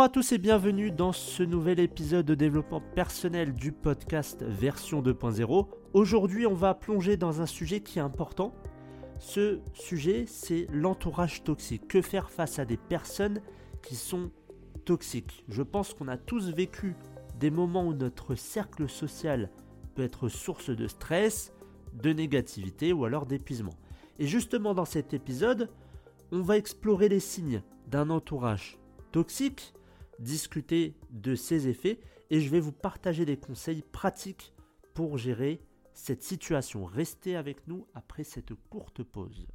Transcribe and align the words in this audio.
Bonjour 0.00 0.12
à 0.12 0.14
tous 0.14 0.32
et 0.32 0.38
bienvenue 0.38 0.90
dans 0.90 1.12
ce 1.12 1.42
nouvel 1.42 1.78
épisode 1.78 2.24
de 2.24 2.34
développement 2.34 2.80
personnel 2.80 3.52
du 3.52 3.70
podcast 3.70 4.42
version 4.42 5.02
2.0. 5.02 5.68
Aujourd'hui, 5.92 6.46
on 6.46 6.54
va 6.54 6.72
plonger 6.72 7.18
dans 7.18 7.42
un 7.42 7.46
sujet 7.46 7.80
qui 7.80 7.98
est 7.98 8.02
important. 8.02 8.54
Ce 9.18 9.60
sujet, 9.74 10.24
c'est 10.26 10.66
l'entourage 10.72 11.44
toxique. 11.44 11.86
Que 11.86 12.00
faire 12.00 12.30
face 12.30 12.58
à 12.58 12.64
des 12.64 12.78
personnes 12.78 13.42
qui 13.82 13.94
sont 13.94 14.30
toxiques? 14.86 15.44
Je 15.50 15.62
pense 15.62 15.92
qu'on 15.92 16.08
a 16.08 16.16
tous 16.16 16.48
vécu 16.48 16.96
des 17.38 17.50
moments 17.50 17.86
où 17.86 17.92
notre 17.92 18.34
cercle 18.36 18.88
social 18.88 19.50
peut 19.94 20.04
être 20.04 20.30
source 20.30 20.70
de 20.70 20.86
stress, 20.86 21.52
de 21.92 22.14
négativité 22.14 22.94
ou 22.94 23.04
alors 23.04 23.26
d'épuisement. 23.26 23.74
Et 24.18 24.26
justement 24.26 24.72
dans 24.72 24.86
cet 24.86 25.12
épisode, 25.12 25.68
on 26.32 26.40
va 26.40 26.56
explorer 26.56 27.10
les 27.10 27.20
signes 27.20 27.62
d'un 27.86 28.08
entourage 28.08 28.78
toxique, 29.12 29.74
discuter 30.20 30.96
de 31.10 31.34
ses 31.34 31.68
effets 31.68 31.98
et 32.30 32.40
je 32.40 32.48
vais 32.50 32.60
vous 32.60 32.72
partager 32.72 33.24
des 33.24 33.36
conseils 33.36 33.82
pratiques 33.82 34.54
pour 34.94 35.18
gérer 35.18 35.60
cette 35.94 36.22
situation. 36.22 36.84
Restez 36.84 37.36
avec 37.36 37.66
nous 37.66 37.86
après 37.94 38.24
cette 38.24 38.54
courte 38.68 39.02
pause. 39.02 39.46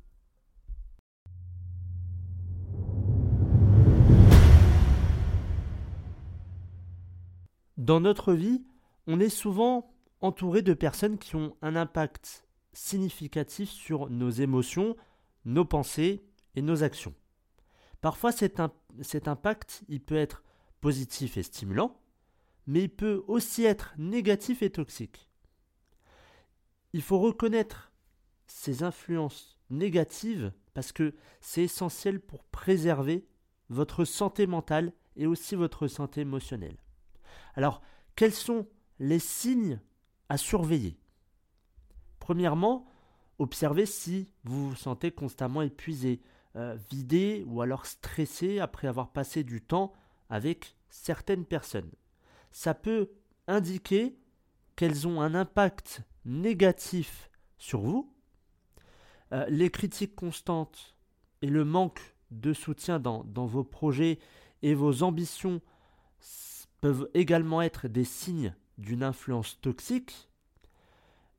Dans 7.78 8.00
notre 8.00 8.34
vie, 8.34 8.64
on 9.06 9.20
est 9.20 9.30
souvent 9.30 9.94
entouré 10.22 10.62
de 10.62 10.74
personnes 10.74 11.18
qui 11.18 11.36
ont 11.36 11.56
un 11.62 11.76
impact 11.76 12.46
significatif 12.74 13.70
sur 13.70 14.10
nos 14.10 14.30
émotions, 14.30 14.96
nos 15.46 15.66
pensées 15.66 16.26
et 16.56 16.62
nos 16.62 16.84
actions. 16.84 17.14
Parfois, 18.02 18.32
cet, 18.32 18.62
cet 19.02 19.28
impact, 19.28 19.84
il 19.88 20.02
peut 20.02 20.16
être 20.16 20.44
positif 20.86 21.36
et 21.38 21.42
stimulant, 21.42 22.00
mais 22.68 22.84
il 22.84 22.90
peut 22.90 23.24
aussi 23.28 23.64
être 23.64 23.96
négatif 23.98 24.62
et 24.62 24.70
toxique. 24.70 25.32
Il 26.94 27.02
faut 27.02 27.18
reconnaître 27.18 27.92
ces 28.46 28.84
influences 28.84 29.58
négatives 29.72 30.54
parce 30.76 30.92
que 30.92 31.16
c'est 31.42 31.64
essentiel 31.64 32.20
pour 32.20 32.44
préserver 32.44 33.26
votre 33.70 34.06
santé 34.06 34.46
mentale 34.46 34.94
et 35.16 35.26
aussi 35.26 35.56
votre 35.56 35.88
santé 35.88 36.22
émotionnelle. 36.22 36.78
Alors, 37.56 37.82
quels 38.16 38.32
sont 38.32 38.68
les 39.00 39.18
signes 39.18 39.82
à 40.30 40.38
surveiller? 40.38 41.00
Premièrement, 42.20 42.86
observez 43.40 43.88
si 43.88 44.30
vous 44.44 44.70
vous 44.70 44.76
sentez 44.76 45.10
constamment 45.10 45.64
épuisé, 45.64 46.22
euh, 46.56 46.78
vidé 46.92 47.44
ou 47.48 47.64
alors 47.64 47.88
stressé 47.88 48.60
après 48.60 48.88
avoir 48.88 49.10
passé 49.10 49.44
du 49.44 49.64
temps 49.64 49.92
avec 50.30 50.76
certaines 50.90 51.46
personnes. 51.46 51.92
Ça 52.52 52.74
peut 52.74 53.10
indiquer 53.48 54.18
qu'elles 54.76 55.08
ont 55.08 55.22
un 55.22 55.36
impact 55.36 56.02
négatif 56.26 57.30
sur 57.58 57.82
vous. 57.82 58.14
Euh, 59.32 59.46
les 59.50 59.70
critiques 59.70 60.16
constantes 60.16 60.96
et 61.42 61.48
le 61.48 61.66
manque 61.66 62.16
de 62.32 62.54
soutien 62.54 63.00
dans, 63.00 63.24
dans 63.24 63.46
vos 63.46 63.64
projets 63.64 64.20
et 64.62 64.74
vos 64.74 65.04
ambitions 65.04 65.62
peuvent 66.82 67.10
également 67.14 67.62
être 67.62 67.88
des 67.88 68.04
signes 68.04 68.54
d'une 68.78 69.04
influence 69.04 69.60
toxique. 69.62 70.30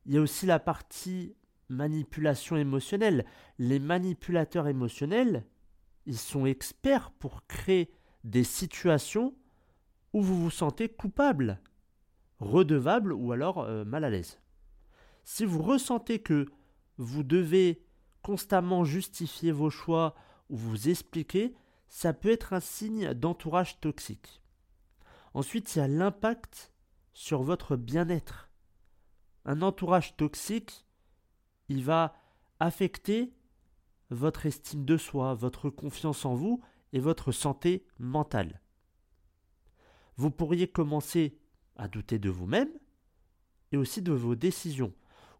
Il 0.05 0.13
y 0.13 0.17
a 0.17 0.21
aussi 0.21 0.45
la 0.45 0.59
partie 0.59 1.35
manipulation 1.69 2.55
émotionnelle. 2.57 3.25
Les 3.59 3.79
manipulateurs 3.79 4.67
émotionnels, 4.67 5.45
ils 6.05 6.17
sont 6.17 6.45
experts 6.45 7.11
pour 7.11 7.45
créer 7.47 7.91
des 8.23 8.43
situations 8.43 9.33
où 10.13 10.21
vous 10.21 10.41
vous 10.41 10.51
sentez 10.51 10.89
coupable, 10.89 11.61
redevable 12.39 13.13
ou 13.13 13.31
alors 13.31 13.59
euh, 13.59 13.85
mal 13.85 14.03
à 14.03 14.09
l'aise. 14.09 14.39
Si 15.23 15.45
vous 15.45 15.61
ressentez 15.61 16.19
que 16.19 16.45
vous 16.97 17.23
devez 17.23 17.85
constamment 18.21 18.83
justifier 18.83 19.51
vos 19.51 19.69
choix 19.69 20.15
ou 20.49 20.57
vous 20.57 20.89
expliquer, 20.89 21.55
ça 21.89 22.13
peut 22.13 22.31
être 22.31 22.53
un 22.53 22.59
signe 22.59 23.13
d'entourage 23.13 23.79
toxique. 23.79 24.41
Ensuite, 25.33 25.75
il 25.75 25.79
y 25.79 25.81
a 25.81 25.87
l'impact 25.87 26.71
sur 27.13 27.43
votre 27.43 27.75
bien-être. 27.75 28.49
Un 29.45 29.61
entourage 29.61 30.15
toxique, 30.17 30.85
il 31.69 31.83
va 31.83 32.15
affecter 32.59 33.33
votre 34.09 34.45
estime 34.45 34.85
de 34.85 34.97
soi, 34.97 35.33
votre 35.35 35.69
confiance 35.69 36.25
en 36.25 36.35
vous 36.35 36.61
et 36.93 36.99
votre 36.99 37.31
santé 37.31 37.85
mentale. 37.99 38.61
Vous 40.15 40.31
pourriez 40.31 40.67
commencer 40.67 41.37
à 41.75 41.87
douter 41.87 42.19
de 42.19 42.29
vous-même 42.29 42.71
et 43.71 43.77
aussi 43.77 44.01
de 44.01 44.13
vos 44.13 44.35
décisions, 44.35 44.93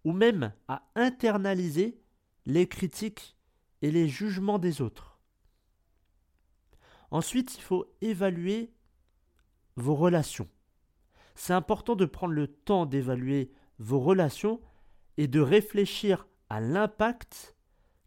ou 0.03 0.11
même 0.11 0.53
à 0.67 0.87
internaliser 0.95 1.99
les 2.45 2.67
critiques 2.67 3.35
et 3.81 3.91
les 3.91 4.07
jugements 4.07 4.59
des 4.59 4.81
autres. 4.81 5.19
Ensuite, 7.11 7.55
il 7.55 7.61
faut 7.61 7.85
évaluer 8.01 8.73
vos 9.75 9.95
relations. 9.95 10.49
C'est 11.35 11.53
important 11.53 11.95
de 11.95 12.05
prendre 12.05 12.33
le 12.33 12.47
temps 12.47 12.85
d'évaluer 12.85 13.51
vos 13.79 13.99
relations 13.99 14.59
et 15.17 15.27
de 15.27 15.39
réfléchir 15.39 16.27
à 16.49 16.59
l'impact 16.59 17.55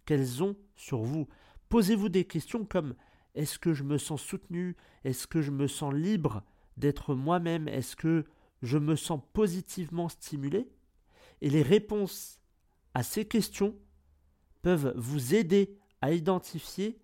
qu'elles 0.04 0.42
ont 0.42 0.56
sur 0.74 1.02
vous. 1.02 1.28
Posez-vous 1.68 2.08
des 2.08 2.24
questions 2.24 2.64
comme 2.64 2.94
est-ce 3.34 3.58
que 3.58 3.72
je 3.72 3.84
me 3.84 3.98
sens 3.98 4.22
soutenu? 4.22 4.76
Est-ce 5.04 5.26
que 5.26 5.42
je 5.42 5.50
me 5.50 5.66
sens 5.66 5.94
libre 5.94 6.42
d'être 6.76 7.14
moi-même? 7.14 7.68
Est-ce 7.68 7.96
que 7.96 8.24
je 8.62 8.78
me 8.78 8.96
sens 8.96 9.20
positivement 9.32 10.08
stimulé? 10.08 10.70
Et 11.40 11.50
les 11.50 11.62
réponses 11.62 12.40
à 12.94 13.02
ces 13.02 13.26
questions 13.26 13.78
peuvent 14.62 14.92
vous 14.96 15.34
aider 15.34 15.78
à 16.00 16.12
identifier 16.12 17.00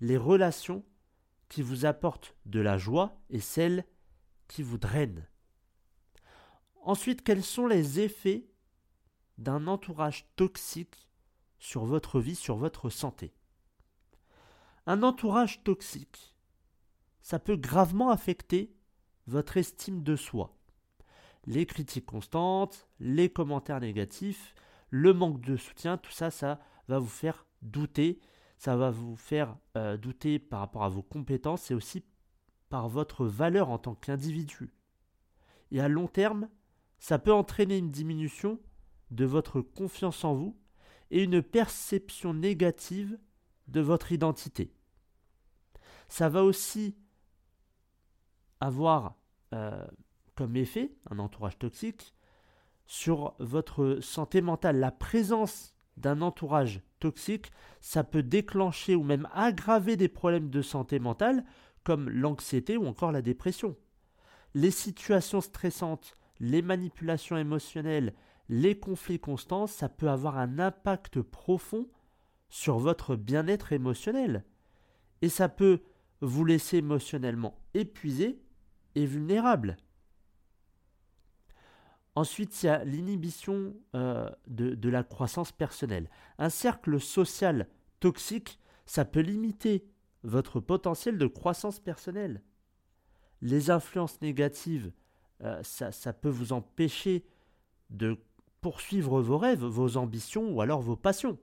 les 0.00 0.16
relations 0.16 0.84
qui 1.48 1.62
vous 1.62 1.86
apportent 1.86 2.34
de 2.46 2.60
la 2.60 2.78
joie 2.78 3.20
et 3.30 3.40
celles 3.40 3.84
qui 4.48 4.62
vous 4.62 4.78
drainent. 4.78 5.26
Ensuite, 6.82 7.22
quels 7.22 7.44
sont 7.44 7.66
les 7.66 8.00
effets 8.00 8.48
d'un 9.38 9.66
entourage 9.66 10.28
toxique 10.36 11.10
sur 11.58 11.84
votre 11.84 12.20
vie, 12.20 12.36
sur 12.36 12.56
votre 12.56 12.90
santé? 12.90 13.35
Un 14.88 15.02
entourage 15.02 15.64
toxique, 15.64 16.36
ça 17.20 17.40
peut 17.40 17.56
gravement 17.56 18.10
affecter 18.10 18.72
votre 19.26 19.56
estime 19.56 20.04
de 20.04 20.14
soi. 20.14 20.56
Les 21.44 21.66
critiques 21.66 22.06
constantes, 22.06 22.88
les 23.00 23.28
commentaires 23.28 23.80
négatifs, 23.80 24.54
le 24.90 25.12
manque 25.12 25.40
de 25.40 25.56
soutien, 25.56 25.96
tout 25.96 26.12
ça, 26.12 26.30
ça 26.30 26.60
va 26.86 27.00
vous 27.00 27.08
faire 27.08 27.46
douter, 27.62 28.20
ça 28.58 28.76
va 28.76 28.92
vous 28.92 29.16
faire 29.16 29.56
euh, 29.76 29.96
douter 29.96 30.38
par 30.38 30.60
rapport 30.60 30.84
à 30.84 30.88
vos 30.88 31.02
compétences 31.02 31.72
et 31.72 31.74
aussi 31.74 32.04
par 32.68 32.88
votre 32.88 33.26
valeur 33.26 33.70
en 33.70 33.78
tant 33.78 33.96
qu'individu. 33.96 34.72
Et 35.72 35.80
à 35.80 35.88
long 35.88 36.06
terme, 36.06 36.48
ça 37.00 37.18
peut 37.18 37.32
entraîner 37.32 37.78
une 37.78 37.90
diminution 37.90 38.60
de 39.10 39.24
votre 39.24 39.60
confiance 39.60 40.22
en 40.24 40.34
vous 40.34 40.56
et 41.10 41.24
une 41.24 41.42
perception 41.42 42.34
négative 42.34 43.18
de 43.66 43.80
votre 43.80 44.12
identité. 44.12 44.75
Ça 46.08 46.28
va 46.28 46.44
aussi 46.44 46.96
avoir 48.60 49.16
euh, 49.52 49.84
comme 50.36 50.56
effet, 50.56 50.92
un 51.10 51.18
entourage 51.18 51.58
toxique, 51.58 52.14
sur 52.86 53.34
votre 53.40 53.98
santé 54.00 54.40
mentale. 54.42 54.78
La 54.78 54.92
présence 54.92 55.74
d'un 55.96 56.20
entourage 56.20 56.82
toxique, 57.00 57.50
ça 57.80 58.04
peut 58.04 58.22
déclencher 58.22 58.94
ou 58.94 59.02
même 59.02 59.28
aggraver 59.32 59.96
des 59.96 60.08
problèmes 60.08 60.50
de 60.50 60.62
santé 60.62 60.98
mentale 61.00 61.44
comme 61.82 62.08
l'anxiété 62.08 62.76
ou 62.76 62.86
encore 62.86 63.12
la 63.12 63.22
dépression. 63.22 63.76
Les 64.54 64.70
situations 64.70 65.40
stressantes, 65.40 66.14
les 66.38 66.62
manipulations 66.62 67.36
émotionnelles, 67.36 68.14
les 68.48 68.78
conflits 68.78 69.18
constants, 69.18 69.66
ça 69.66 69.88
peut 69.88 70.08
avoir 70.08 70.38
un 70.38 70.58
impact 70.58 71.22
profond 71.22 71.88
sur 72.48 72.78
votre 72.78 73.16
bien-être 73.16 73.72
émotionnel. 73.72 74.44
Et 75.22 75.28
ça 75.28 75.48
peut 75.48 75.80
vous 76.20 76.44
laisser 76.44 76.78
émotionnellement 76.78 77.58
épuisé 77.74 78.40
et 78.94 79.06
vulnérable. 79.06 79.76
Ensuite, 82.16 82.62
il 82.62 82.66
y 82.66 82.68
a 82.70 82.82
l'inhibition 82.82 83.74
euh, 83.94 84.30
de, 84.48 84.88
la 84.88 85.04
croissance 85.04 85.52
personnelle. 85.52 86.08
Un 86.38 86.48
cercle 86.48 86.98
social 86.98 87.68
toxique, 88.00 88.58
ça 88.86 89.04
peut 89.04 89.20
limiter 89.20 89.86
votre 90.22 90.58
potentiel 90.58 91.18
de 91.18 91.26
croissance 91.26 91.78
personnelle. 91.78 92.42
Les 93.42 93.70
influences 93.70 94.20
négatives, 94.22 94.92
euh, 95.42 95.62
ça, 95.62 96.12
peut 96.14 96.30
vous 96.30 96.54
empêcher 96.54 97.26
de 97.90 98.18
poursuivre 98.62 99.20
vos 99.20 99.36
rêves, 99.36 99.64
vos 99.64 99.98
ambitions 99.98 100.50
ou 100.50 100.62
alors 100.62 100.80
vos 100.80 100.96
passions. 100.96 101.38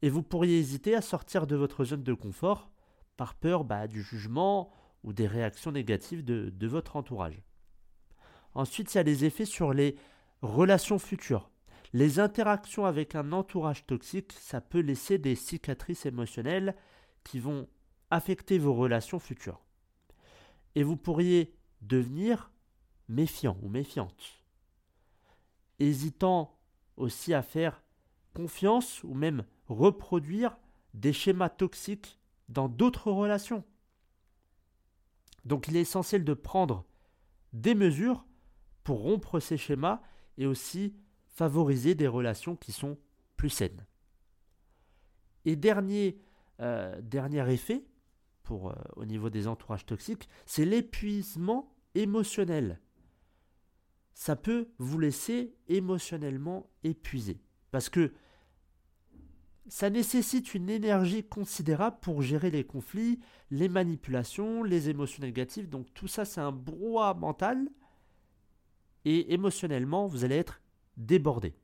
Et 0.00 0.10
vous 0.10 0.22
pourriez 0.22 0.60
hésiter 0.60 0.94
à 0.94 1.02
sortir 1.02 1.48
de 1.48 1.56
votre 1.56 1.84
zone 1.84 2.04
de 2.04 2.14
confort 2.14 2.70
par 3.16 3.34
peur 3.34 3.64
bah, 3.64 3.86
du 3.86 4.02
jugement 4.02 4.72
ou 5.04 5.12
des 5.12 5.26
réactions 5.26 5.72
négatives 5.72 6.24
de, 6.24 6.50
de 6.50 6.66
votre 6.66 6.96
entourage. 6.96 7.40
Ensuite, 8.54 8.94
il 8.94 8.96
y 8.96 9.00
a 9.00 9.04
les 9.04 9.24
effets 9.24 9.44
sur 9.44 9.72
les 9.72 9.96
relations 10.42 10.98
futures. 10.98 11.50
Les 11.92 12.18
interactions 12.18 12.84
avec 12.84 13.14
un 13.14 13.32
entourage 13.32 13.86
toxique, 13.86 14.32
ça 14.32 14.60
peut 14.60 14.80
laisser 14.80 15.18
des 15.18 15.34
cicatrices 15.34 16.06
émotionnelles 16.06 16.74
qui 17.24 17.38
vont 17.38 17.68
affecter 18.10 18.58
vos 18.58 18.74
relations 18.74 19.18
futures. 19.18 19.60
Et 20.74 20.82
vous 20.82 20.96
pourriez 20.96 21.54
devenir 21.80 22.50
méfiant 23.08 23.56
ou 23.62 23.68
méfiante, 23.68 24.42
hésitant 25.78 26.58
aussi 26.96 27.34
à 27.34 27.42
faire 27.42 27.82
confiance 28.34 29.02
ou 29.04 29.14
même 29.14 29.44
reproduire 29.68 30.56
des 30.94 31.12
schémas 31.12 31.48
toxiques 31.48 32.18
dans 32.48 32.68
d'autres 32.68 33.10
relations. 33.10 33.64
Donc 35.44 35.68
il 35.68 35.76
est 35.76 35.80
essentiel 35.82 36.24
de 36.24 36.34
prendre 36.34 36.84
des 37.52 37.74
mesures 37.74 38.26
pour 38.84 39.00
rompre 39.00 39.40
ces 39.40 39.56
schémas 39.56 40.00
et 40.38 40.46
aussi 40.46 40.94
favoriser 41.26 41.94
des 41.94 42.08
relations 42.08 42.56
qui 42.56 42.72
sont 42.72 42.98
plus 43.36 43.50
saines. 43.50 43.86
Et 45.44 45.54
dernier, 45.56 46.18
euh, 46.60 47.00
effet, 47.48 47.84
pour, 48.42 48.70
euh, 48.70 48.74
au 48.96 49.04
niveau 49.04 49.30
des 49.30 49.46
entourages 49.46 49.86
toxiques, 49.86 50.28
c'est 50.44 50.64
l'épuisement 50.64 51.74
émotionnel. 51.94 52.80
Ça 54.14 54.34
peut 54.34 54.68
vous 54.78 54.98
laisser 54.98 55.54
émotionnellement 55.68 56.70
épuisé. 56.82 57.40
Parce 57.70 57.88
que 57.88 58.12
ça 59.68 59.90
nécessite 59.90 60.54
une 60.54 60.70
énergie 60.70 61.24
considérable 61.24 61.98
pour 62.00 62.22
gérer 62.22 62.50
les 62.50 62.64
conflits, 62.64 63.20
les 63.50 63.68
manipulations, 63.68 64.62
les 64.62 64.88
émotions 64.88 65.22
négatives. 65.22 65.68
Donc 65.68 65.92
tout 65.92 66.08
ça, 66.08 66.24
c'est 66.24 66.40
un 66.40 66.52
brouhaha 66.52 67.14
mental. 67.14 67.68
Et 69.04 69.32
émotionnellement, 69.32 70.06
vous 70.06 70.24
allez 70.24 70.36
être 70.36 70.60
débordé. 70.96 71.54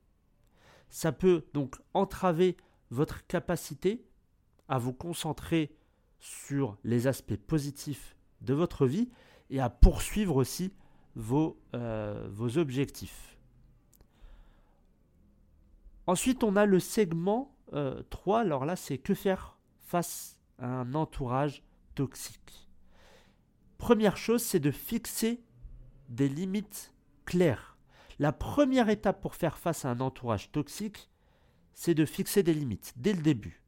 Ça 0.89 1.11
peut 1.11 1.45
donc 1.53 1.75
entraver 1.93 2.57
votre 2.89 3.25
capacité 3.27 4.05
à 4.67 4.77
vous 4.77 4.93
concentrer 4.93 5.75
sur 6.19 6.77
les 6.83 7.07
aspects 7.07 7.35
positifs 7.35 8.15
de 8.41 8.53
votre 8.53 8.85
vie 8.85 9.09
et 9.49 9.59
à 9.59 9.69
poursuivre 9.69 10.35
aussi 10.35 10.73
vos, 11.15 11.59
euh, 11.73 12.27
vos 12.31 12.57
objectifs. 12.57 13.37
Ensuite, 16.05 16.43
on 16.43 16.55
a 16.55 16.65
le 16.65 16.79
segment 16.79 17.52
3. 17.71 18.37
Euh, 18.37 18.41
Alors 18.41 18.65
là, 18.65 18.75
c'est 18.75 18.97
que 18.97 19.13
faire 19.13 19.57
face 19.79 20.39
à 20.59 20.67
un 20.67 20.93
entourage 20.93 21.63
toxique. 21.95 22.67
Première 23.77 24.17
chose, 24.17 24.41
c'est 24.41 24.59
de 24.59 24.71
fixer 24.71 25.43
des 26.09 26.29
limites 26.29 26.93
claires. 27.25 27.77
La 28.19 28.31
première 28.31 28.89
étape 28.89 29.21
pour 29.21 29.35
faire 29.35 29.57
face 29.57 29.85
à 29.85 29.89
un 29.89 29.99
entourage 29.99 30.51
toxique, 30.51 31.09
c'est 31.73 31.95
de 31.95 32.05
fixer 32.05 32.43
des 32.43 32.53
limites 32.53 32.93
dès 32.97 33.13
le 33.13 33.21
début. 33.21 33.61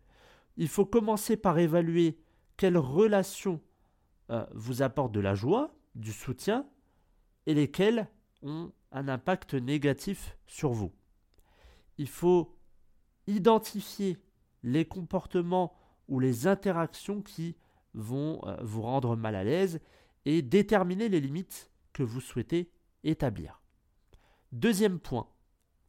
Il 0.57 0.67
faut 0.67 0.85
commencer 0.85 1.35
par 1.37 1.57
évaluer 1.59 2.17
quelles 2.55 2.77
relations 2.77 3.61
euh, 4.29 4.45
vous 4.53 4.81
apportent 4.81 5.11
de 5.11 5.19
la 5.19 5.35
joie, 5.35 5.75
du 5.95 6.11
soutien, 6.11 6.65
et 7.45 7.53
lesquelles 7.53 8.07
ont 8.41 8.71
un 8.91 9.07
impact 9.07 9.55
négatif 9.55 10.37
sur 10.47 10.71
vous. 10.71 10.91
Il 11.97 12.07
faut 12.07 12.55
identifier 13.27 14.17
les 14.63 14.85
comportements 14.85 15.75
ou 16.07 16.19
les 16.19 16.47
interactions 16.47 17.21
qui 17.21 17.55
vont 17.93 18.41
euh, 18.45 18.57
vous 18.61 18.81
rendre 18.81 19.15
mal 19.15 19.35
à 19.35 19.43
l'aise 19.43 19.79
et 20.25 20.41
déterminer 20.41 21.09
les 21.09 21.21
limites 21.21 21.71
que 21.93 22.03
vous 22.03 22.21
souhaitez 22.21 22.71
établir. 23.03 23.61
Deuxième 24.51 24.99
point, 24.99 25.29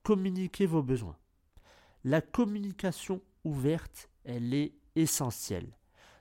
communiquez 0.02 0.66
vos 0.66 0.82
besoins. 0.82 1.18
La 2.04 2.20
communication 2.20 3.22
ouverte, 3.44 4.10
elle 4.24 4.54
est 4.54 4.74
essentielle. 4.94 5.76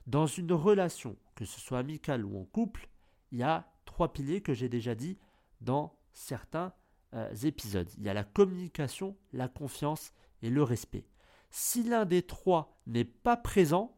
Dans 0.08 0.28
une 0.28 0.54
relation, 0.54 1.18
que 1.36 1.46
ce 1.46 1.60
soit 1.60 1.80
amicale 1.80 2.26
ou 2.26 2.40
en 2.40 2.46
couple, 2.46 2.90
il 3.32 3.40
y 3.40 3.44
a 3.44 3.72
trois 3.86 4.14
piliers 4.14 4.42
que 4.42 4.54
j'ai 4.54 4.70
déjà 4.70 4.96
dit 4.96 5.18
dans 5.62 5.98
certains 6.14 6.74
euh, 7.14 7.34
épisodes. 7.44 7.90
Il 7.98 8.04
y 8.04 8.10
a 8.10 8.14
la 8.14 8.24
communication, 8.24 9.16
la 9.34 9.48
confiance 9.48 10.14
et 10.42 10.50
le 10.50 10.64
respect. 10.64 11.08
Si 11.50 11.84
l'un 11.84 12.06
des 12.06 12.22
trois 12.22 12.82
n'est 12.88 13.06
pas 13.06 13.38
présent, 13.38 13.98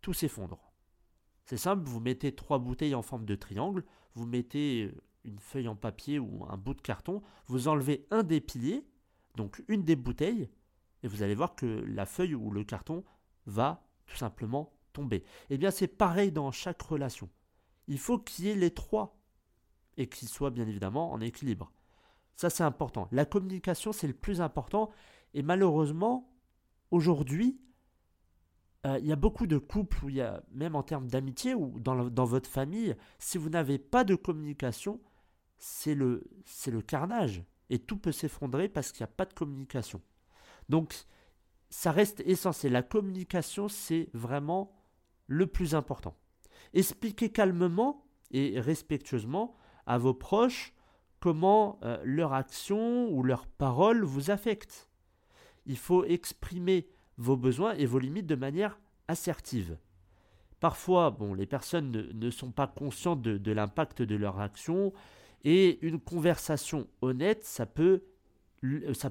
tout 0.00 0.12
s'effondre. 0.12 0.72
C'est 1.44 1.56
simple, 1.56 1.88
vous 1.88 2.00
mettez 2.00 2.34
trois 2.34 2.58
bouteilles 2.58 2.94
en 2.94 3.02
forme 3.02 3.24
de 3.24 3.34
triangle, 3.34 3.84
vous 4.14 4.26
mettez 4.26 4.92
une 5.24 5.38
feuille 5.38 5.68
en 5.68 5.76
papier 5.76 6.18
ou 6.18 6.44
un 6.48 6.56
bout 6.56 6.74
de 6.74 6.80
carton, 6.80 7.22
vous 7.46 7.68
enlevez 7.68 8.06
un 8.10 8.22
des 8.22 8.40
piliers, 8.40 8.86
donc 9.36 9.62
une 9.68 9.84
des 9.84 9.96
bouteilles, 9.96 10.48
et 11.02 11.08
vous 11.08 11.22
allez 11.22 11.34
voir 11.34 11.54
que 11.54 11.66
la 11.66 12.06
feuille 12.06 12.34
ou 12.34 12.50
le 12.50 12.64
carton 12.64 13.04
va 13.46 13.86
tout 14.06 14.16
simplement 14.16 14.72
tomber. 14.92 15.24
Eh 15.50 15.58
bien 15.58 15.70
c'est 15.70 15.88
pareil 15.88 16.32
dans 16.32 16.50
chaque 16.50 16.82
relation. 16.82 17.28
Il 17.86 17.98
faut 17.98 18.18
qu'il 18.18 18.46
y 18.46 18.48
ait 18.48 18.56
les 18.56 18.72
trois 18.72 19.20
et 19.96 20.08
qu'ils 20.08 20.28
soient 20.28 20.50
bien 20.50 20.66
évidemment 20.66 21.12
en 21.12 21.20
équilibre. 21.20 21.72
Ça 22.34 22.50
c'est 22.50 22.64
important. 22.64 23.08
La 23.12 23.24
communication 23.24 23.92
c'est 23.92 24.06
le 24.06 24.14
plus 24.14 24.40
important 24.40 24.90
et 25.34 25.42
malheureusement 25.42 26.32
aujourd'hui 26.90 27.58
euh, 28.86 28.98
il 29.00 29.06
y 29.06 29.12
a 29.12 29.16
beaucoup 29.16 29.46
de 29.46 29.58
couples 29.58 30.04
où 30.04 30.08
y 30.08 30.20
a 30.20 30.42
même 30.52 30.76
en 30.76 30.82
termes 30.82 31.08
d'amitié 31.08 31.54
ou 31.54 31.78
dans, 31.80 32.08
dans 32.08 32.24
votre 32.24 32.48
famille, 32.48 32.94
si 33.18 33.36
vous 33.36 33.48
n'avez 33.48 33.78
pas 33.78 34.04
de 34.04 34.14
communication, 34.14 35.00
c'est 35.58 35.94
le, 35.94 36.24
c'est 36.44 36.70
le 36.70 36.82
carnage. 36.82 37.42
Et 37.68 37.80
tout 37.80 37.96
peut 37.96 38.12
s'effondrer 38.12 38.68
parce 38.68 38.92
qu'il 38.92 39.02
n'y 39.02 39.10
a 39.10 39.14
pas 39.14 39.24
de 39.24 39.32
communication. 39.32 40.00
Donc, 40.68 40.94
ça 41.68 41.90
reste 41.90 42.20
essentiel. 42.26 42.72
La 42.72 42.82
communication, 42.82 43.68
c'est 43.68 44.08
vraiment 44.12 44.72
le 45.26 45.48
plus 45.48 45.74
important. 45.74 46.16
Expliquez 46.72 47.30
calmement 47.30 48.06
et 48.30 48.60
respectueusement 48.60 49.56
à 49.86 49.98
vos 49.98 50.14
proches 50.14 50.74
comment 51.18 51.80
euh, 51.82 51.98
leur 52.04 52.34
action 52.34 53.08
ou 53.08 53.24
leurs 53.24 53.46
paroles 53.46 54.04
vous 54.04 54.30
affectent. 54.30 54.88
Il 55.66 55.76
faut 55.76 56.04
exprimer 56.04 56.88
vos 57.18 57.36
besoins 57.36 57.74
et 57.74 57.86
vos 57.86 57.98
limites 57.98 58.26
de 58.26 58.34
manière 58.34 58.78
assertive. 59.08 59.76
Parfois, 60.60 61.10
bon, 61.10 61.34
les 61.34 61.46
personnes 61.46 61.90
ne, 61.90 62.30
sont 62.30 62.50
pas 62.50 62.66
conscientes 62.66 63.22
de, 63.22 63.52
l'impact 63.52 64.02
de 64.02 64.16
leur 64.16 64.40
action 64.40 64.92
et 65.44 65.78
une 65.86 66.00
conversation 66.00 66.88
honnête, 67.02 67.44
ça 67.44 67.66
peut, 67.66 68.02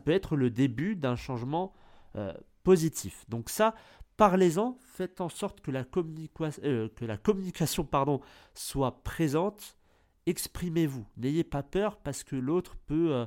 être 0.08 0.36
le 0.36 0.50
début 0.50 0.96
d'un 0.96 1.16
changement 1.16 1.74
euh, 2.16 2.34
positif. 2.64 3.26
Donc 3.30 3.50
ça, 3.50 3.76
parlez-en, 4.18 4.78
faites 4.82 5.22
en 5.22 5.30
sorte 5.30 5.62
que 5.62 5.72
la, 5.72 5.86
euh, 6.64 6.90
communication 7.22 7.88
soit 8.54 9.04
présente, 9.04 9.78
exprimez-vous, 10.26 11.06
n'ayez 11.18 11.44
pas 11.44 11.64
peur 11.64 11.98
parce 11.98 12.24
que 12.24 12.36
l'autre 12.36 12.76
peut 12.88 13.14
euh, 13.14 13.26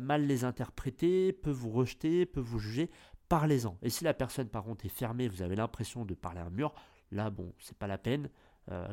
mal 0.00 0.26
les 0.26 0.44
interpréter, 0.44 1.32
peut 1.32 1.50
vous 1.50 1.70
rejeter, 1.70 2.26
peut 2.26 2.40
vous 2.40 2.58
juger, 2.58 2.90
parlez-en. 3.28 3.78
Et 3.82 3.90
si 3.90 4.04
la 4.04 4.14
personne 4.14 4.48
par 4.48 4.64
contre 4.64 4.86
est 4.86 4.90
fermée, 4.90 5.28
vous 5.28 5.42
avez 5.42 5.56
l'impression 5.56 6.04
de 6.04 6.14
parler 6.14 6.40
à 6.40 6.46
un 6.46 6.50
mur, 6.50 6.74
là 7.10 7.30
bon, 7.30 7.52
c'est 7.58 7.76
pas 7.76 7.86
la 7.86 7.98
peine, 7.98 8.30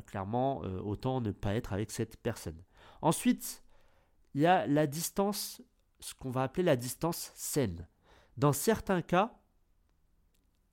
clairement, 0.05 0.59
autant 0.59 1.21
ne 1.21 1.31
pas 1.31 1.55
être 1.55 1.73
avec 1.73 1.91
cette 1.91 2.17
personne. 2.17 2.61
Ensuite, 3.01 3.63
il 4.35 4.41
y 4.41 4.45
a 4.45 4.67
la 4.67 4.87
distance, 4.87 5.61
ce 5.99 6.13
qu'on 6.13 6.31
va 6.31 6.43
appeler 6.43 6.63
la 6.63 6.75
distance 6.75 7.31
saine. 7.35 7.87
Dans 8.37 8.53
certains 8.53 9.01
cas, 9.01 9.39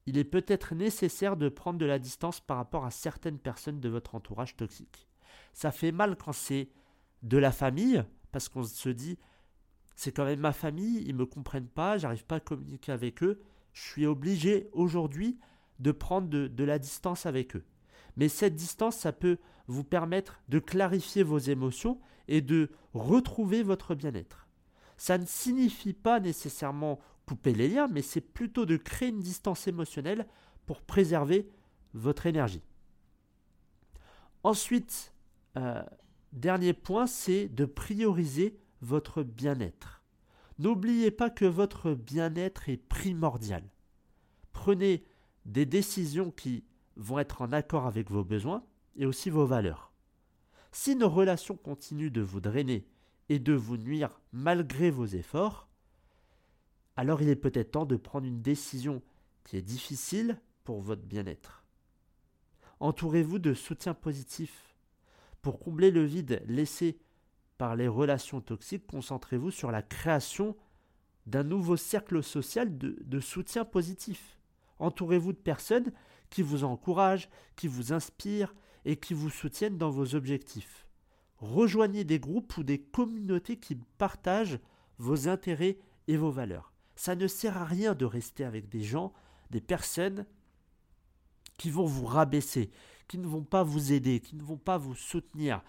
il 0.06 0.18
est 0.18 0.24
peut-être 0.24 0.74
nécessaire 0.74 1.36
de 1.36 1.48
prendre 1.48 1.78
de 1.78 1.86
la 1.86 1.98
distance 1.98 2.40
par 2.40 2.56
rapport 2.56 2.84
à 2.84 2.90
certaines 2.90 3.38
personnes 3.38 3.80
de 3.80 3.88
votre 3.88 4.14
entourage 4.14 4.56
toxique. 4.56 5.08
Ça 5.52 5.72
fait 5.72 5.92
mal 5.92 6.16
quand 6.16 6.32
c'est 6.32 6.70
de 7.22 7.36
la 7.36 7.52
famille, 7.52 8.02
parce 8.32 8.48
qu'on 8.48 8.64
se 8.64 8.88
dit, 8.88 9.18
c'est 9.96 10.12
quand 10.12 10.24
même 10.24 10.40
ma 10.40 10.52
famille, 10.52 11.04
ils 11.06 11.14
me 11.14 11.26
comprennent 11.26 11.68
pas, 11.68 11.98
j'arrive 11.98 12.24
pas 12.24 12.36
à 12.36 12.40
communiquer 12.40 12.92
avec 12.92 13.22
eux, 13.22 13.40
je 13.72 13.82
suis 13.82 14.06
obligé 14.06 14.68
aujourd'hui 14.72 15.38
de 15.78 15.92
prendre 15.92 16.28
de 16.28 16.64
la 16.64 16.78
distance 16.78 17.26
avec 17.26 17.56
eux. 17.56 17.64
Mais 18.16 18.28
cette 18.28 18.54
distance, 18.54 18.96
ça 18.96 19.12
peut 19.12 19.38
vous 19.66 19.84
permettre 19.84 20.40
de 20.48 20.58
clarifier 20.58 21.22
vos 21.22 21.38
émotions 21.38 22.00
et 22.28 22.40
de 22.40 22.70
retrouver 22.92 23.62
votre 23.62 23.94
bien-être. 23.94 24.48
Ça 24.96 25.16
ne 25.16 25.26
signifie 25.26 25.94
pas 25.94 26.20
nécessairement 26.20 26.98
couper 27.26 27.54
les 27.54 27.68
liens, 27.68 27.88
mais 27.88 28.02
c'est 28.02 28.20
plutôt 28.20 28.66
de 28.66 28.76
créer 28.76 29.08
une 29.08 29.20
distance 29.20 29.68
émotionnelle 29.68 30.26
pour 30.66 30.82
préserver 30.82 31.48
votre 31.94 32.26
énergie. 32.26 32.62
Ensuite, 34.42 35.14
euh, 35.56 35.82
dernier 36.32 36.72
point, 36.72 37.06
c'est 37.06 37.48
de 37.48 37.64
prioriser 37.64 38.58
votre 38.80 39.22
bien-être. 39.22 40.02
N'oubliez 40.58 41.10
pas 41.10 41.30
que 41.30 41.44
votre 41.44 41.94
bien-être 41.94 42.68
est 42.68 42.76
primordial. 42.76 43.64
Prenez 44.52 45.04
des 45.46 45.66
décisions 45.66 46.30
qui 46.30 46.64
vont 46.96 47.18
être 47.18 47.42
en 47.42 47.52
accord 47.52 47.86
avec 47.86 48.10
vos 48.10 48.24
besoins 48.24 48.64
et 48.96 49.06
aussi 49.06 49.30
vos 49.30 49.46
valeurs. 49.46 49.92
Si 50.72 50.94
nos 50.96 51.08
relations 51.08 51.56
continuent 51.56 52.12
de 52.12 52.20
vous 52.20 52.40
drainer 52.40 52.86
et 53.28 53.38
de 53.38 53.52
vous 53.52 53.76
nuire 53.76 54.20
malgré 54.32 54.90
vos 54.90 55.06
efforts, 55.06 55.68
alors 56.96 57.22
il 57.22 57.28
est 57.28 57.36
peut-être 57.36 57.72
temps 57.72 57.86
de 57.86 57.96
prendre 57.96 58.26
une 58.26 58.42
décision 58.42 59.02
qui 59.44 59.56
est 59.56 59.62
difficile 59.62 60.38
pour 60.64 60.80
votre 60.80 61.02
bien-être. 61.02 61.64
Entourez-vous 62.80 63.38
de 63.38 63.54
soutien 63.54 63.94
positif. 63.94 64.74
Pour 65.42 65.58
combler 65.58 65.90
le 65.90 66.04
vide 66.04 66.42
laissé 66.46 67.00
par 67.60 67.76
les 67.76 67.88
relations 67.88 68.40
toxiques, 68.40 68.86
concentrez-vous 68.86 69.50
sur 69.50 69.70
la 69.70 69.82
création 69.82 70.56
d'un 71.26 71.42
nouveau 71.42 71.76
cercle 71.76 72.22
social 72.22 72.78
de, 72.78 72.96
de 73.04 73.20
soutien 73.20 73.66
positif. 73.66 74.38
Entourez-vous 74.78 75.34
de 75.34 75.38
personnes 75.38 75.92
qui 76.30 76.40
vous 76.40 76.64
encouragent, 76.64 77.28
qui 77.56 77.68
vous 77.68 77.92
inspirent 77.92 78.54
et 78.86 78.96
qui 78.96 79.12
vous 79.12 79.28
soutiennent 79.28 79.76
dans 79.76 79.90
vos 79.90 80.14
objectifs. 80.14 80.86
Rejoignez 81.36 82.02
des 82.02 82.18
groupes 82.18 82.56
ou 82.56 82.62
des 82.62 82.80
communautés 82.80 83.58
qui 83.58 83.76
partagent 83.98 84.58
vos 84.96 85.28
intérêts 85.28 85.76
et 86.08 86.16
vos 86.16 86.30
valeurs. 86.30 86.72
Ça 86.96 87.14
ne 87.14 87.26
sert 87.26 87.58
à 87.58 87.66
rien 87.66 87.94
de 87.94 88.06
rester 88.06 88.44
avec 88.44 88.70
des 88.70 88.82
gens, 88.82 89.12
des 89.50 89.60
personnes 89.60 90.24
qui 91.58 91.68
vont 91.68 91.84
vous 91.84 92.06
rabaisser, 92.06 92.70
qui 93.06 93.18
ne 93.18 93.26
vont 93.26 93.44
pas 93.44 93.64
vous 93.64 93.92
aider, 93.92 94.20
qui 94.20 94.34
ne 94.34 94.42
vont 94.42 94.56
pas 94.56 94.78
vous 94.78 94.94
soutenir. 94.94 95.62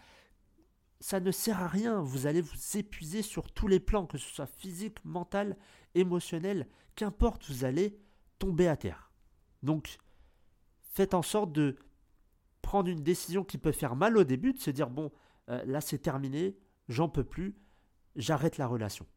Ça 1.02 1.20
ne 1.20 1.32
sert 1.32 1.60
à 1.60 1.68
rien, 1.68 2.00
vous 2.00 2.28
allez 2.28 2.42
vous 2.42 2.78
épuiser 2.78 3.24
sur 3.24 3.52
tous 3.52 3.68
les 3.68 3.80
plans, 3.80 4.06
que 4.06 4.20
ce 4.20 4.34
soit 4.34 4.46
physique, 4.46 5.04
mental, 5.04 5.58
émotionnel, 5.96 6.68
qu'importe, 6.96 7.50
vous 7.50 7.66
allez 7.66 8.00
tomber 8.38 8.68
à 8.68 8.78
terre. 8.78 9.12
Donc, 9.64 9.98
faites 10.94 11.16
en 11.16 11.24
sorte 11.24 11.52
de 11.52 11.76
prendre 12.62 12.88
une 12.88 13.02
décision 13.02 13.44
qui 13.44 13.58
peut 13.58 13.72
faire 13.72 13.96
mal 13.96 14.16
au 14.16 14.24
début, 14.24 14.54
de 14.54 14.60
se 14.60 14.70
dire, 14.70 14.92
bon, 14.92 15.12
euh, 15.50 15.64
là 15.66 15.82
c'est 15.82 15.98
terminé, 15.98 16.56
j'en 16.88 17.10
peux 17.10 17.24
plus, 17.24 17.56
j'arrête 18.16 18.60
la 18.60 18.68
relation. 18.68 19.08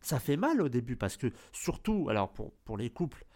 Ça 0.00 0.20
fait 0.20 0.36
mal 0.36 0.62
au 0.62 0.68
début 0.68 0.94
parce 0.94 1.16
que 1.16 1.32
surtout, 1.52 2.08
alors 2.08 2.32
pour, 2.32 2.76
les 2.76 2.90
couples, 2.90 3.26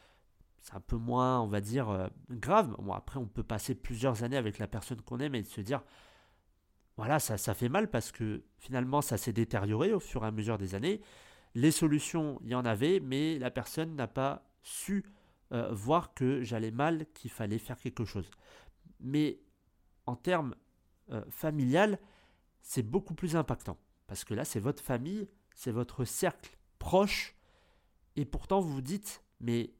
c'est 0.61 0.75
un 0.75 0.81
peu 0.81 0.97
moins, 0.97 1.41
on 1.41 1.49
va 1.49 1.61
dire, 1.61 1.91
euh, 1.91 2.07
grave. 2.31 2.77
Bon, 2.79 2.93
après, 2.93 3.19
on 3.19 3.27
peut 3.27 3.43
passer 3.43 3.75
plusieurs 3.75 4.23
années 4.23 4.37
avec 4.37 4.59
la 4.59 4.69
personne 4.69 5.01
qu'on 5.03 5.19
aime 5.19 5.35
et 5.35 5.43
se 5.43 5.61
dire, 5.61 5.83
voilà, 7.03 7.19
ça, 7.19 7.37
ça 7.37 7.53
fait 7.53 7.69
mal 7.69 7.91
parce 7.91 8.13
que 8.13 8.45
finalement, 8.59 9.03
ça 9.03 9.17
s'est 9.17 9.33
détérioré 9.33 9.93
au 9.93 9.99
fur 9.99 10.23
et 10.23 10.29
à 10.29 10.31
mesure 10.31 10.57
des 10.57 10.77
années. 10.77 11.01
Les 11.57 11.73
solutions, 11.73 12.39
il 12.45 12.51
y 12.51 12.55
en 12.55 12.65
avait, 12.65 13.01
mais 13.01 13.41
la 13.41 13.51
personne 13.51 13.97
n'a 13.97 14.07
pas 14.07 14.49
su 14.63 15.05
euh, 15.51 15.73
voir 15.73 16.15
que 16.15 16.45
j'allais 16.45 16.71
mal, 16.71 17.07
qu'il 17.13 17.33
fallait 17.33 17.59
faire 17.59 17.77
quelque 17.77 18.05
chose. 18.05 18.31
Mais 19.01 19.41
en 20.07 20.15
termes 20.15 20.55
euh, 21.11 21.25
familial, 21.29 21.99
c'est 22.61 22.85
beaucoup 22.85 23.15
plus 23.15 23.35
impactant. 23.35 23.79
Parce 24.07 24.23
que 24.23 24.35
là, 24.35 24.45
c'est 24.45 24.61
votre 24.61 24.81
famille, 24.81 25.29
c'est 25.57 25.73
votre 25.73 26.05
cercle 26.05 26.57
proche, 26.79 27.35
et 28.15 28.25
pourtant 28.25 28.61
vous 28.61 28.75
vous 28.75 28.81
dites, 28.81 29.25
mais 29.41 29.75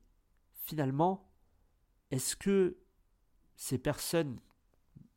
finalement, 0.65 1.31
est-ce 2.11 2.35
que 2.35 2.79
ces 3.55 3.79
personnes, 3.79 4.41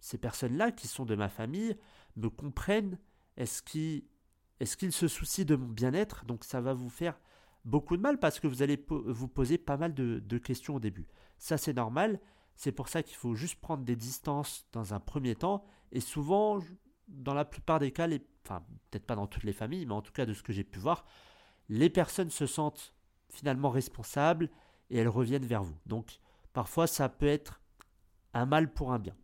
ces 0.06 0.20
personnes-là 0.20 0.72
qui 0.72 0.88
sont 0.88 1.04
de 1.04 1.16
ma 1.16 1.30
famille 1.30 1.76
me 2.16 2.30
comprennent 2.30 3.00
Est-ce 3.38 3.64
qu'ils 3.64 4.92
se 4.92 5.08
soucient 5.08 5.46
de 5.46 5.56
mon 5.56 5.68
bien-être? 5.68 6.26
Donc 6.26 6.44
ça 6.44 6.62
va 6.62 6.76
vous 6.76 6.92
faire 6.92 7.20
beaucoup 7.64 7.98
de 7.98 8.04
mal 8.04 8.20
parce 8.20 8.40
que 8.40 8.46
vous 8.46 8.62
allez 8.62 8.86
vous 8.88 9.28
poser 9.28 9.58
pas 9.58 9.78
mal 9.78 9.96
de, 9.96 10.20
de 10.20 10.38
questions 10.38 10.76
au 10.76 10.80
début. 10.80 11.08
Ça 11.40 11.58
c'est 11.58 11.74
normal, 11.74 12.20
c'est 12.56 12.72
pour 12.72 12.88
ça 12.88 13.02
qu'il 13.02 13.16
faut 13.16 13.34
juste 13.34 13.60
prendre 13.60 13.84
des 13.84 13.96
distances 13.96 14.68
dans 14.74 14.94
un 14.94 15.00
premier 15.00 15.34
temps 15.34 15.66
et 15.92 16.02
souvent, 16.02 16.60
dans 17.08 17.34
la 17.34 17.44
plupart 17.44 17.80
des 17.80 17.92
cas, 17.92 18.06
les, 18.06 18.24
enfin 18.46 18.64
peut-être 18.92 19.08
pas 19.08 19.16
dans 19.16 19.26
toutes 19.26 19.44
les 19.44 19.54
familles, 19.54 19.88
mais 19.88 19.96
en 19.96 20.04
tout 20.04 20.14
cas 20.14 20.28
de 20.28 20.34
ce 20.34 20.44
que 20.44 20.54
j'ai 20.54 20.64
pu 20.64 20.78
voir, 20.78 21.04
les 21.68 21.90
personnes 21.90 22.30
se 22.30 22.46
sentent 22.46 22.94
finalement 23.30 23.72
responsables 23.72 24.52
et 24.92 25.00
elles 25.00 25.10
reviennent 25.10 25.48
vers 25.48 25.64
vous. 25.64 25.80
Donc 25.88 26.20
parfois 26.54 26.86
ça 26.86 27.10
peut 27.10 27.26
être 27.26 27.60
un 28.36 28.46
mal 28.46 28.72
pour 28.72 28.94
un 28.94 29.00
bien. 29.00 29.16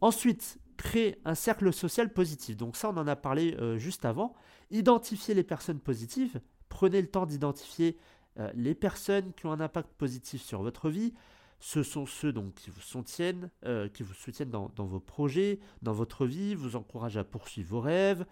Ensuite, 0.00 0.58
créer 0.76 1.20
un 1.24 1.34
cercle 1.34 1.72
social 1.72 2.12
positif. 2.12 2.56
Donc 2.56 2.76
ça, 2.76 2.90
on 2.90 2.96
en 2.96 3.06
a 3.06 3.16
parlé 3.16 3.56
euh, 3.58 3.78
juste 3.78 4.04
avant. 4.04 4.34
Identifier 4.70 5.34
les 5.34 5.44
personnes 5.44 5.80
positives. 5.80 6.40
Prenez 6.68 7.00
le 7.00 7.08
temps 7.08 7.26
d'identifier 7.26 7.96
euh, 8.38 8.50
les 8.54 8.74
personnes 8.74 9.32
qui 9.34 9.46
ont 9.46 9.52
un 9.52 9.60
impact 9.60 9.90
positif 9.94 10.42
sur 10.42 10.62
votre 10.62 10.90
vie. 10.90 11.14
Ce 11.58 11.82
sont 11.82 12.04
ceux 12.04 12.32
donc 12.32 12.54
qui 12.54 12.70
vous 12.70 12.82
soutiennent, 12.82 13.50
euh, 13.64 13.88
qui 13.88 14.02
vous 14.02 14.12
soutiennent 14.12 14.50
dans, 14.50 14.70
dans, 14.76 14.84
vos 14.84 15.00
projets, 15.00 15.58
dans 15.80 15.94
votre 15.94 16.26
vie, 16.26 16.54
vous 16.54 16.76
encouragent 16.76 17.16
à 17.16 17.24
poursuivre 17.24 17.70
vos 17.70 17.80
rêves 17.80 18.26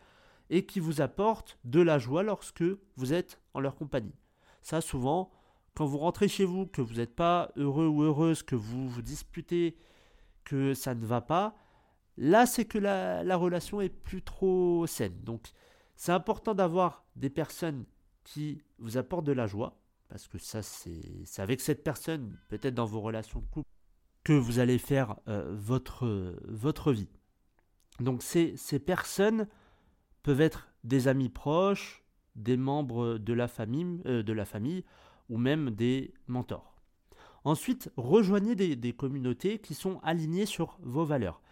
et 0.51 0.67
qui 0.67 0.79
vous 0.79 1.01
apportent 1.01 1.59
de 1.65 1.81
la 1.81 1.99
joie 1.99 2.23
lorsque 2.23 2.65
vous 2.97 3.15
êtes 3.15 3.41
en 3.55 3.61
leur 3.61 3.77
compagnie. 3.77 4.15
Ça, 4.61 4.83
souvent, 4.83 5.31
quand 5.75 5.87
vous 5.87 5.99
rentrez 5.99 6.29
chez 6.29 6.45
vous, 6.45 6.67
que 6.67 6.83
vous 6.83 6.95
n'êtes 6.95 7.15
pas 7.15 7.51
heureux 7.57 7.87
ou 7.87 8.03
heureuse, 8.03 8.43
que 8.43 8.55
vous 8.55 8.89
vous 8.89 9.03
disputez, 9.03 9.77
que 10.45 10.75
ça 10.75 10.95
ne 10.95 11.05
va 11.05 11.21
pas, 11.21 11.57
là 12.17 12.47
c'est 12.47 12.65
que 12.65 12.79
la, 12.79 13.25
la, 13.25 13.37
relation 13.37 13.81
est 13.81 13.89
plus 13.89 14.23
trop 14.23 14.87
saine. 14.87 15.21
Donc 15.23 15.49
c'est 15.97 16.13
important 16.13 16.55
d'avoir 16.55 17.05
des 17.17 17.31
personnes 17.31 17.85
qui 18.25 18.63
vous 18.79 18.97
apportent 18.97 19.27
de 19.27 19.33
la 19.33 19.47
joie, 19.47 19.81
parce 20.09 20.29
que 20.29 20.39
ça 20.39 20.63
c'est 20.63 21.25
avec 21.39 21.61
cette 21.61 21.85
personne, 21.85 22.39
peut-être 22.49 22.75
dans 22.75 22.87
vos 22.87 23.01
relations 23.01 23.41
de 23.41 23.47
couple, 23.47 23.69
que 24.25 24.33
vous 24.33 24.59
allez 24.59 24.79
faire 24.79 25.17
euh, 25.29 25.55
votre, 25.57 26.35
votre 26.49 26.93
vie. 26.93 27.11
Donc 28.01 28.23
ces, 28.23 28.57
ces 28.57 28.79
personnes 28.79 29.47
peuvent 30.23 30.41
être 30.41 30.69
des 30.83 31.09
amis 31.09 31.29
proches, 31.29 32.03
des 32.35 32.57
membres 32.57 33.19
de 33.19 33.33
la 33.33 33.49
famille, 33.49 34.01
euh, 34.07 34.23
de 34.23 34.33
la 34.33 34.45
famille 34.45 34.85
ou 35.29 35.39
même 35.39 35.71
des 35.71 36.13
mentors. 36.27 36.74
Ensuite, 37.45 37.91
rejoignez 37.97 38.55
des, 38.55 38.93
communautés 38.95 39.59
qui 39.59 39.75
sont 39.75 40.01
alignées 40.03 40.47
sur 40.47 40.79
vos 40.83 41.05
valeurs. 41.05 41.43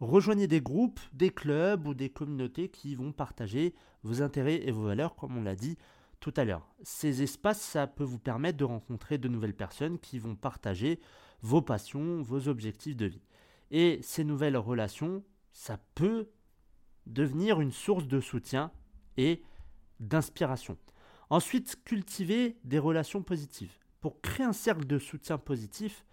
Rejoignez 0.00 0.48
des 0.48 0.62
groupes, 0.62 1.00
des 1.12 1.30
clubs 1.30 1.86
ou 1.86 1.94
des 1.94 2.08
communautés 2.08 2.70
qui 2.70 2.94
vont 2.94 3.12
partager 3.12 3.74
vos 4.02 4.22
intérêts 4.22 4.66
et 4.66 4.70
vos 4.70 4.86
valeurs, 4.86 5.14
comme 5.14 5.36
on 5.36 5.42
l'a 5.42 5.54
dit 5.54 5.76
tout 6.20 6.32
à 6.36 6.44
l'heure. 6.44 6.66
Ces 6.82 7.22
espaces, 7.22 7.60
ça 7.60 7.86
peut 7.86 8.04
vous 8.04 8.18
permettre 8.18 8.56
de 8.56 8.64
rencontrer 8.64 9.18
de 9.18 9.28
nouvelles 9.28 9.54
personnes 9.54 9.98
qui 9.98 10.18
vont 10.18 10.34
partager 10.34 10.98
vos 11.42 11.60
passions, 11.60 12.22
vos 12.22 12.48
objectifs 12.48 12.96
de 12.96 13.06
vie. 13.06 13.22
Et 13.70 14.00
ces 14.02 14.24
nouvelles 14.24 14.56
relations, 14.56 15.22
ça 15.52 15.78
peut 15.94 16.30
devenir 17.06 17.60
une 17.60 17.72
source 17.72 18.06
de 18.06 18.20
soutien 18.20 18.72
et 19.18 19.42
d'inspiration. 20.00 20.78
Ensuite, 21.28 21.82
cultiver 21.84 22.56
des 22.64 22.78
relations 22.78 23.22
positives. 23.22 23.83
Pour 24.04 24.20
créer 24.20 24.44
un 24.44 24.52
cercle 24.52 24.84
de 24.84 24.98
soutien 24.98 25.38
positif, 25.38 26.04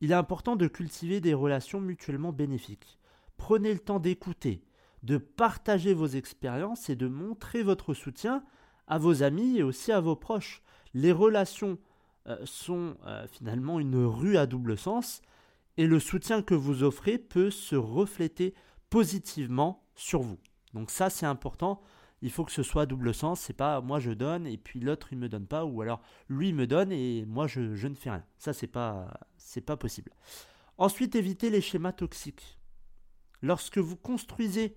il 0.00 0.10
est 0.10 0.14
important 0.14 0.56
de 0.56 0.66
cultiver 0.66 1.20
des 1.20 1.34
relations 1.34 1.78
mutuellement 1.78 2.32
bénéfiques. 2.32 2.98
Prenez 3.36 3.74
le 3.74 3.78
temps 3.78 3.98
d'écouter, 3.98 4.64
de 5.02 5.18
partager 5.18 5.92
vos 5.92 6.06
expériences 6.06 6.88
et 6.88 6.96
de 6.96 7.08
montrer 7.08 7.62
votre 7.62 7.92
soutien 7.92 8.42
à 8.86 8.96
vos 8.96 9.22
amis 9.22 9.58
et 9.58 9.62
aussi 9.62 9.92
à 9.92 10.00
vos 10.00 10.16
proches. 10.16 10.62
Les 10.94 11.12
relations 11.12 11.76
euh, 12.26 12.38
sont 12.46 12.96
euh, 13.04 13.26
finalement 13.26 13.80
une 13.80 14.02
rue 14.02 14.38
à 14.38 14.46
double 14.46 14.78
sens 14.78 15.20
et 15.76 15.86
le 15.86 16.00
soutien 16.00 16.40
que 16.40 16.54
vous 16.54 16.84
offrez 16.84 17.18
peut 17.18 17.50
se 17.50 17.76
refléter 17.76 18.54
positivement 18.88 19.84
sur 19.94 20.22
vous. 20.22 20.38
Donc 20.72 20.90
ça 20.90 21.10
c'est 21.10 21.26
important 21.26 21.82
il 22.22 22.30
faut 22.30 22.44
que 22.44 22.52
ce 22.52 22.62
soit 22.62 22.86
double 22.86 23.14
sens. 23.14 23.40
C'est 23.40 23.54
pas 23.54 23.80
moi 23.80 24.00
je 24.00 24.10
donne 24.10 24.46
et 24.46 24.58
puis 24.58 24.80
l'autre 24.80 25.08
il 25.12 25.18
me 25.18 25.28
donne 25.28 25.46
pas, 25.46 25.64
ou 25.64 25.82
alors 25.82 26.02
lui 26.28 26.52
me 26.52 26.66
donne 26.66 26.92
et 26.92 27.24
moi 27.26 27.46
je, 27.46 27.60
ne 27.60 27.94
fais 27.94 28.10
rien. 28.10 28.24
Ça 28.38 28.52
c'est 28.52 28.66
pas 28.66 29.20
pas 29.66 29.76
possible. 29.76 30.12
Ensuite, 30.78 31.14
évitez 31.14 31.50
les 31.50 31.60
schémas 31.60 31.92
toxiques. 31.92 32.58
Lorsque 33.42 33.78
vous 33.78 33.96
construisez 33.96 34.76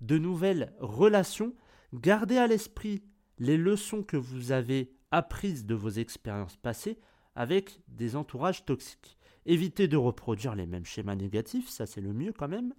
de 0.00 0.18
nouvelles 0.18 0.74
relations, 0.80 1.54
gardez 1.92 2.36
à 2.38 2.48
l'esprit 2.48 3.04
les 3.38 3.56
leçons 3.56 4.02
que 4.02 4.16
vous 4.16 4.50
avez 4.50 4.96
apprises 5.12 5.64
de 5.64 5.74
vos 5.74 5.90
expériences 5.90 6.56
passées 6.56 6.98
avec 7.36 7.80
des 7.86 8.16
entourages 8.16 8.64
toxiques. 8.64 9.16
Évitez 9.46 9.86
de 9.86 9.96
reproduire 9.96 10.56
les 10.56 10.66
mêmes 10.66 10.84
schémas 10.84 11.14
négatifs, 11.14 11.68
ça 11.68 11.86
c'est 11.86 12.00
le 12.00 12.12
mieux 12.12 12.32
quand 12.32 12.48
même. 12.48 12.74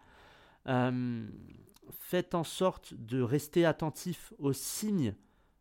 Euh, 0.67 1.27
faites 1.91 2.35
en 2.35 2.43
sorte 2.43 2.93
de 2.93 3.21
rester 3.21 3.65
attentif 3.65 4.33
aux 4.37 4.53
signes 4.53 5.15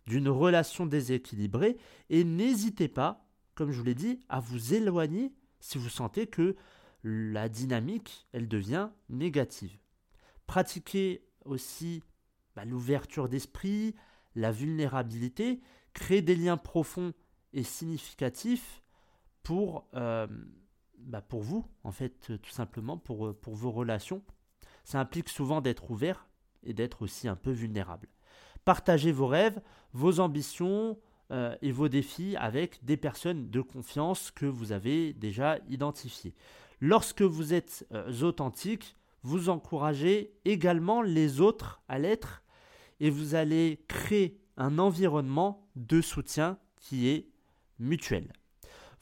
d'une 0.06 0.28
relation 0.28 0.86
déséquilibrée 0.86 1.76
et 2.10 2.24
n'hésitez 2.24 2.88
pas, 2.88 3.26
comme 3.54 3.70
je 3.70 3.78
vous 3.78 3.84
l'ai 3.84 3.94
dit, 3.94 4.20
à 4.28 4.40
vous 4.40 4.74
éloigner 4.74 5.32
si 5.60 5.78
vous 5.78 5.88
sentez 5.88 6.26
que 6.26 6.56
la 7.04 7.48
dynamique, 7.48 8.26
elle 8.32 8.48
devient 8.48 8.90
négative. 9.08 9.76
Pratiquez 10.46 11.24
aussi 11.44 12.02
bah, 12.56 12.64
l'ouverture 12.64 13.28
d'esprit, 13.28 13.94
la 14.34 14.50
vulnérabilité, 14.50 15.60
créer 15.92 16.22
des 16.22 16.36
liens 16.36 16.56
profonds 16.56 17.12
et 17.52 17.62
significatifs 17.62 18.82
pour, 19.42 19.88
euh, 19.94 20.26
bah, 20.98 21.22
pour 21.22 21.42
vous, 21.42 21.66
en 21.84 21.92
fait, 21.92 22.38
tout 22.42 22.50
simplement, 22.50 22.98
pour, 22.98 23.34
pour 23.36 23.54
vos 23.54 23.70
relations 23.70 24.22
ça 24.88 25.00
implique 25.00 25.28
souvent 25.28 25.60
d'être 25.60 25.90
ouvert 25.90 26.26
et 26.62 26.72
d'être 26.72 27.02
aussi 27.02 27.28
un 27.28 27.36
peu 27.36 27.50
vulnérable. 27.50 28.08
Partagez 28.64 29.12
vos 29.12 29.26
rêves, 29.26 29.60
vos 29.92 30.18
ambitions 30.18 30.98
euh, 31.30 31.54
et 31.60 31.72
vos 31.72 31.88
défis 31.88 32.36
avec 32.36 32.82
des 32.86 32.96
personnes 32.96 33.50
de 33.50 33.60
confiance 33.60 34.30
que 34.30 34.46
vous 34.46 34.72
avez 34.72 35.12
déjà 35.12 35.58
identifiées. 35.68 36.34
Lorsque 36.80 37.20
vous 37.20 37.52
êtes 37.52 37.86
euh, 37.92 38.22
authentique, 38.22 38.96
vous 39.22 39.50
encouragez 39.50 40.32
également 40.46 41.02
les 41.02 41.42
autres 41.42 41.82
à 41.86 41.98
l'être 41.98 42.42
et 42.98 43.10
vous 43.10 43.34
allez 43.34 43.84
créer 43.88 44.40
un 44.56 44.78
environnement 44.78 45.68
de 45.76 46.00
soutien 46.00 46.58
qui 46.76 47.08
est 47.08 47.28
mutuel. 47.78 48.32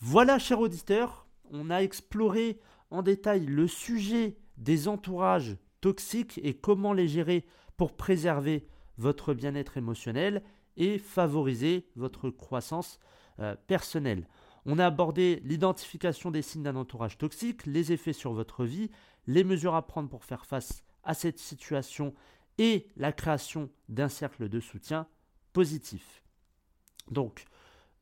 Voilà, 0.00 0.40
chers 0.40 0.58
auditeurs, 0.58 1.28
on 1.52 1.70
a 1.70 1.78
exploré 1.78 2.58
en 2.90 3.02
détail 3.02 3.46
le 3.46 3.68
sujet 3.68 4.36
des 4.56 4.88
entourages 4.88 5.56
toxiques 5.80 6.40
et 6.42 6.54
comment 6.54 6.92
les 6.92 7.08
gérer 7.08 7.44
pour 7.76 7.96
préserver 7.96 8.66
votre 8.98 9.34
bien-être 9.34 9.76
émotionnel 9.76 10.42
et 10.76 10.98
favoriser 10.98 11.88
votre 11.96 12.30
croissance 12.30 12.98
euh, 13.40 13.54
personnelle. 13.66 14.26
On 14.64 14.78
a 14.78 14.86
abordé 14.86 15.40
l'identification 15.44 16.30
des 16.30 16.42
signes 16.42 16.64
d'un 16.64 16.76
entourage 16.76 17.18
toxique, 17.18 17.66
les 17.66 17.92
effets 17.92 18.12
sur 18.12 18.32
votre 18.32 18.64
vie, 18.64 18.90
les 19.26 19.44
mesures 19.44 19.74
à 19.74 19.86
prendre 19.86 20.08
pour 20.08 20.24
faire 20.24 20.44
face 20.44 20.82
à 21.04 21.14
cette 21.14 21.38
situation 21.38 22.14
et 22.58 22.88
la 22.96 23.12
création 23.12 23.70
d'un 23.88 24.08
cercle 24.08 24.48
de 24.48 24.60
soutien 24.60 25.06
positif. 25.52 26.22
Donc, 27.10 27.44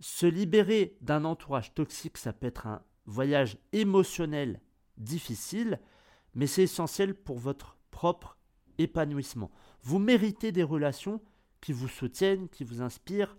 se 0.00 0.26
libérer 0.26 0.96
d'un 1.00 1.24
entourage 1.24 1.74
toxique, 1.74 2.18
ça 2.18 2.32
peut 2.32 2.46
être 2.46 2.66
un 2.66 2.82
voyage 3.06 3.58
émotionnel 3.72 4.60
difficile, 4.96 5.80
mais 6.34 6.46
c'est 6.46 6.64
essentiel 6.64 7.14
pour 7.14 7.38
votre 7.38 7.76
propre 7.90 8.38
épanouissement. 8.78 9.50
Vous 9.82 9.98
méritez 9.98 10.52
des 10.52 10.62
relations 10.62 11.20
qui 11.60 11.72
vous 11.72 11.88
soutiennent, 11.88 12.48
qui 12.48 12.64
vous 12.64 12.82
inspirent 12.82 13.36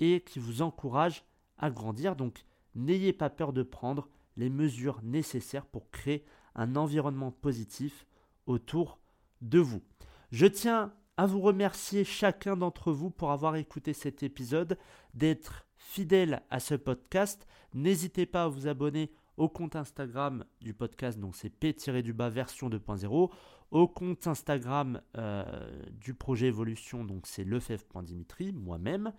et 0.00 0.20
qui 0.20 0.38
vous 0.38 0.62
encouragent 0.62 1.24
à 1.58 1.70
grandir. 1.70 2.16
Donc, 2.16 2.44
n'ayez 2.74 3.12
pas 3.12 3.30
peur 3.30 3.52
de 3.52 3.62
prendre 3.62 4.08
les 4.36 4.50
mesures 4.50 5.00
nécessaires 5.02 5.66
pour 5.66 5.90
créer 5.90 6.24
un 6.54 6.76
environnement 6.76 7.30
positif 7.30 8.06
autour 8.46 8.98
de 9.40 9.58
vous. 9.58 9.82
Je 10.30 10.46
tiens 10.46 10.92
à 11.16 11.26
vous 11.26 11.40
remercier 11.40 12.04
chacun 12.04 12.56
d'entre 12.56 12.92
vous 12.92 13.10
pour 13.10 13.30
avoir 13.30 13.56
écouté 13.56 13.92
cet 13.92 14.22
épisode, 14.22 14.78
d'être 15.14 15.66
fidèle 15.76 16.42
à 16.50 16.60
ce 16.60 16.74
podcast. 16.74 17.46
N'hésitez 17.74 18.26
pas 18.26 18.44
à 18.44 18.48
vous 18.48 18.68
abonner 18.68 19.12
au 19.36 19.48
compte 19.48 19.76
Instagram 19.76 20.44
du 20.60 20.74
podcast, 20.74 21.18
donc 21.18 21.36
c'est 21.36 21.50
P-du-bas 21.50 22.28
version 22.30 22.70
2.0, 22.70 23.30
au 23.70 23.88
compte 23.88 24.26
Instagram 24.26 25.00
euh, 25.16 25.44
du 25.90 26.14
projet 26.14 26.48
Evolution, 26.48 27.04
donc 27.04 27.26
c'est 27.26 27.44
lefebvre.dimitri, 27.44 28.52
moi-même. 28.52 29.12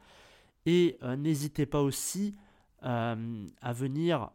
Et 0.65 0.97
euh, 1.03 1.15
n'hésitez 1.15 1.65
pas 1.65 1.81
aussi 1.81 2.35
euh, 2.83 3.45
à 3.61 3.73
venir 3.73 4.31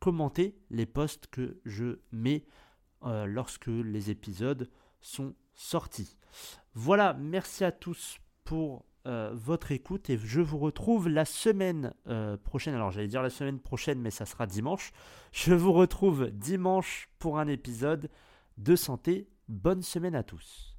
commenter 0.00 0.58
les 0.70 0.86
posts 0.86 1.28
que 1.28 1.60
je 1.64 2.00
mets 2.10 2.44
lorsque 3.04 3.68
les 3.68 4.10
épisodes 4.10 4.68
sont 5.00 5.36
sortis. 5.54 6.16
Voilà, 6.74 7.14
merci 7.14 7.62
à 7.62 7.70
tous 7.70 8.18
pour 8.42 8.84
euh, 9.06 9.30
votre 9.34 9.72
écoute 9.72 10.10
et 10.10 10.18
je 10.18 10.40
vous 10.40 10.58
retrouve 10.58 11.08
la 11.08 11.24
semaine 11.24 11.94
euh, 12.08 12.36
prochaine. 12.36 12.74
Alors 12.74 12.90
j'allais 12.90 13.08
dire 13.08 13.22
la 13.22 13.30
semaine 13.30 13.58
prochaine, 13.58 14.00
mais 14.00 14.10
ça 14.10 14.26
sera 14.26 14.46
dimanche. 14.46 14.92
Je 15.32 15.54
vous 15.54 15.72
retrouve 15.72 16.30
dimanche 16.30 17.08
pour 17.18 17.38
un 17.38 17.48
épisode 17.48 18.10
de 18.58 18.76
santé. 18.76 19.28
Bonne 19.48 19.82
semaine 19.82 20.14
à 20.14 20.22
tous. 20.22 20.69